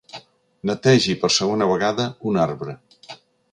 Netegi 0.69 1.15
per 1.25 1.31
segona 1.37 1.69
vegada 1.73 2.07
un 2.33 2.43
arbre. 2.47 2.77